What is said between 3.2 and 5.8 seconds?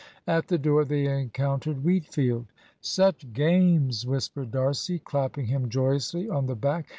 games!" whispered D'Arcy, clapping him